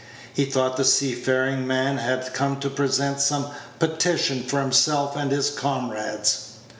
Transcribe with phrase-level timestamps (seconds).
[0.33, 5.51] He thought the seafaring man had come to present some petition for himself and his
[5.51, 6.53] comrades.